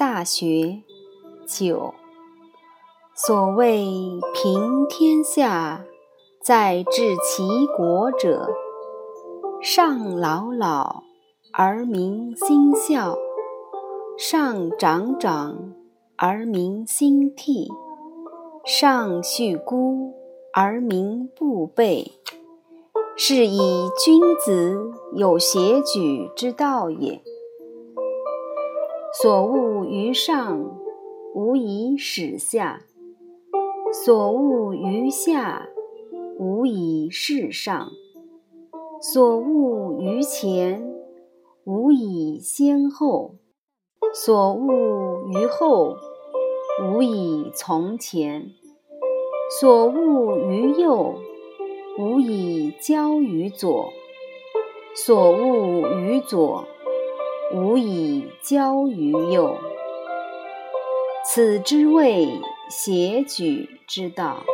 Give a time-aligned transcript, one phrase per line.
[0.00, 0.80] 大学
[1.46, 1.92] 九。
[3.14, 3.84] 所谓
[4.32, 5.84] 平天下，
[6.42, 8.48] 在治其国者，
[9.60, 11.02] 上老老
[11.52, 13.18] 而民心孝，
[14.16, 15.74] 上长长
[16.16, 17.68] 而民心替，
[18.64, 20.14] 上恤孤
[20.54, 22.12] 而民不备，
[23.18, 27.20] 是以君子有协举之道也。
[29.12, 30.78] 所恶于上，
[31.34, 32.82] 无以始下。
[33.92, 35.68] 所恶于下，
[36.38, 37.88] 无以事上；
[39.00, 40.94] 所恶于前，
[41.64, 43.32] 无以先后；
[44.14, 45.96] 所恶于后，
[46.84, 48.52] 无以从前；
[49.60, 51.16] 所恶于右，
[51.98, 53.90] 无以交于左；
[54.94, 56.64] 所恶于左，
[57.52, 59.56] 无以教于幼。
[61.24, 62.40] 此之谓。
[62.70, 64.44] 邪举之道。